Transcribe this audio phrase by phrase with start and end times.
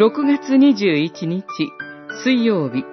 [0.00, 1.44] 6月21日
[2.24, 2.86] 水曜日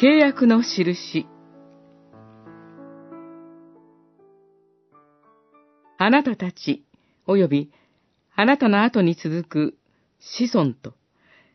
[0.00, 1.26] 契約の印
[5.98, 6.82] あなたたち
[7.26, 7.70] 及び
[8.36, 9.78] あなたの後に続く
[10.18, 10.94] 子孫と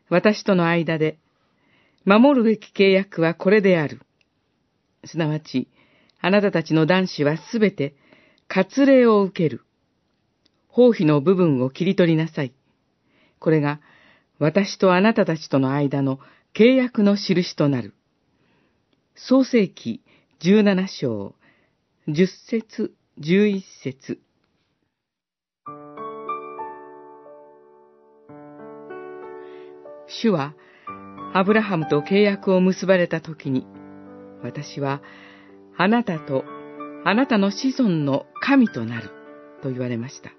[0.08, 1.18] 私との間で
[2.04, 4.02] 守るべき契約はこれである。
[5.04, 5.66] すなわち、
[6.20, 7.96] あなたたちの男子はすべて
[8.46, 9.62] 割礼を受ける。
[10.68, 12.54] 包皮の部分を切り取りなさい。
[13.38, 13.80] これが
[14.38, 16.18] 私とあなたたちとの間の
[16.54, 17.94] 契約の印となる。
[19.14, 20.02] 創世記
[20.40, 21.34] 17章、
[22.08, 24.20] 10節、11節。
[30.06, 30.54] 主は、
[31.32, 33.66] アブラハムと契約を結ばれた時に、
[34.42, 35.00] 私は、
[35.76, 36.44] あなたと
[37.06, 39.10] あなたの子孫の神となる、
[39.62, 40.30] と言われました。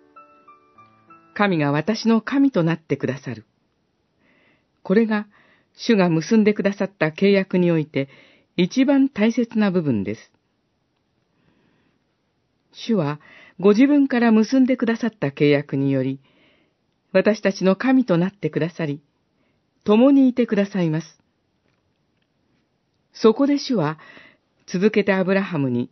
[1.35, 3.45] 神が私の神となってくださる。
[4.83, 5.27] これが、
[5.73, 8.07] 主が結んでくださった契約において、
[8.55, 10.31] 一番大切な部分です。
[12.71, 13.19] 主は、
[13.59, 16.21] ご自分から結んでくださった契約により、
[17.11, 19.01] 私たちの神となってくださり、
[19.83, 21.19] 共にいてくださいます。
[23.13, 23.99] そこで主は、
[24.67, 25.89] 続けてアブラハムに、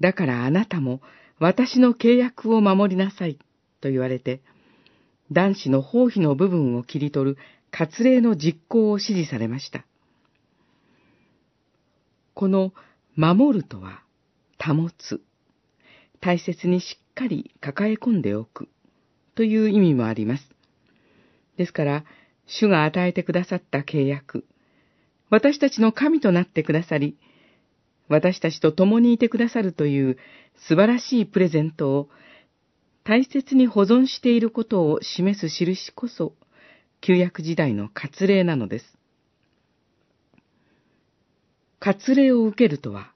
[0.00, 1.02] だからあなたも
[1.38, 3.38] 私の契約を守りなさい。
[3.80, 4.40] と言われて、
[5.32, 7.38] 男子の包皮の部分を切り取る
[7.70, 9.84] 割礼の実行を指示されました。
[12.34, 12.72] この
[13.16, 14.02] 守るとは、
[14.58, 15.20] 保つ、
[16.20, 18.68] 大切にしっかり抱え込んでおく
[19.34, 20.50] という意味もあります。
[21.56, 22.04] ですから、
[22.46, 24.44] 主が与えてくださった契約、
[25.30, 27.16] 私たちの神となってくださり、
[28.08, 30.18] 私たちと共にいてくださるという
[30.56, 32.08] 素晴らしいプレゼントを
[33.10, 36.32] 大切に保存していることを示す印こそ、
[37.00, 38.84] 旧約時代の割礼なのです。
[41.80, 43.12] 割礼を受けるとは、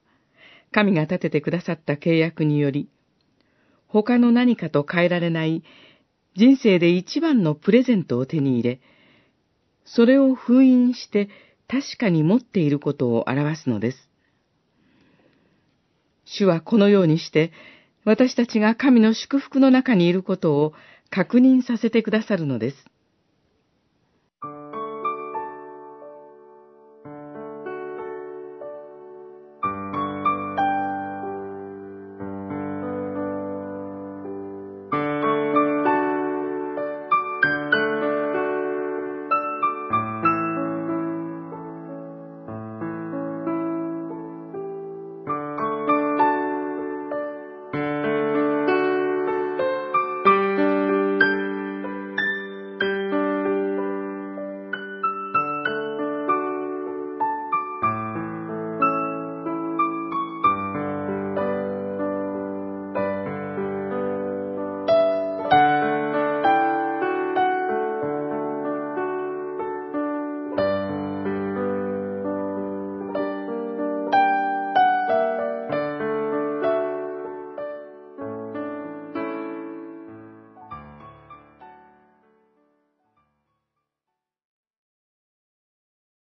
[0.72, 2.88] 神が立ててくださった契約により、
[3.86, 5.62] 他の何かと変えられない
[6.34, 8.80] 人生で一番のプレゼントを手に入れ、
[9.84, 11.28] それを封印して
[11.68, 14.10] 確かに持っていることを表すのです。
[16.24, 17.52] 主はこのようにして
[18.04, 20.74] 私たちが神の祝福の中にいることを
[21.10, 22.93] 確認させてくださるのです。